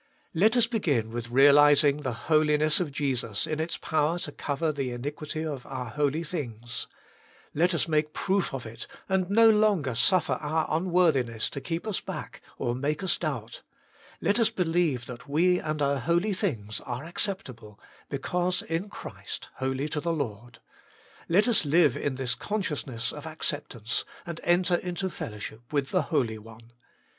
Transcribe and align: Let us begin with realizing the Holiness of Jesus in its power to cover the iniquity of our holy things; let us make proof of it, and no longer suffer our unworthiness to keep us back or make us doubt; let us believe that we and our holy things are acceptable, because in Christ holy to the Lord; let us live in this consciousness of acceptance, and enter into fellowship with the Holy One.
Let 0.33 0.57
us 0.57 0.65
begin 0.65 1.11
with 1.11 1.29
realizing 1.29 1.97
the 1.97 2.25
Holiness 2.27 2.79
of 2.79 2.91
Jesus 2.91 3.45
in 3.45 3.59
its 3.59 3.77
power 3.77 4.17
to 4.17 4.31
cover 4.31 4.71
the 4.71 4.89
iniquity 4.89 5.45
of 5.45 5.63
our 5.67 5.91
holy 5.91 6.23
things; 6.23 6.87
let 7.53 7.75
us 7.75 7.87
make 7.87 8.11
proof 8.11 8.51
of 8.51 8.65
it, 8.65 8.87
and 9.07 9.29
no 9.29 9.47
longer 9.51 9.93
suffer 9.93 10.39
our 10.41 10.65
unworthiness 10.75 11.51
to 11.51 11.61
keep 11.61 11.85
us 11.85 11.99
back 11.99 12.41
or 12.57 12.73
make 12.73 13.03
us 13.03 13.15
doubt; 13.15 13.61
let 14.21 14.39
us 14.39 14.49
believe 14.49 15.05
that 15.05 15.29
we 15.29 15.59
and 15.59 15.83
our 15.83 15.99
holy 15.99 16.33
things 16.33 16.79
are 16.81 17.03
acceptable, 17.03 17.79
because 18.09 18.63
in 18.63 18.89
Christ 18.89 19.49
holy 19.57 19.87
to 19.89 19.99
the 20.01 20.11
Lord; 20.13 20.57
let 21.29 21.47
us 21.47 21.63
live 21.63 21.95
in 21.95 22.15
this 22.15 22.33
consciousness 22.33 23.11
of 23.11 23.27
acceptance, 23.27 24.03
and 24.25 24.41
enter 24.43 24.77
into 24.77 25.11
fellowship 25.11 25.71
with 25.71 25.91
the 25.91 26.01
Holy 26.09 26.39
One. 26.39 26.71